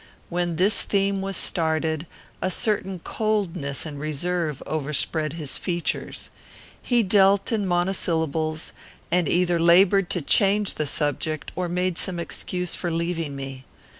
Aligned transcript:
When 0.29 0.55
this 0.55 0.81
theme 0.81 1.21
was 1.21 1.37
started, 1.37 2.07
a 2.41 2.49
certain 2.49 2.97
coldness 3.03 3.85
and 3.85 3.99
reserve 3.99 4.63
overspread 4.65 5.33
his 5.33 5.59
features. 5.59 6.31
He 6.81 7.03
dealt 7.03 7.51
in 7.51 7.67
monosyllables, 7.67 8.73
and 9.11 9.29
either 9.29 9.59
laboured 9.59 10.09
to 10.09 10.23
change 10.23 10.73
the 10.73 10.87
subject 10.87 11.51
or 11.55 11.69
made 11.69 11.99
some 11.99 12.19
excuse 12.19 12.73
for 12.75 12.89
leaving 12.89 13.35
me. 13.35 13.63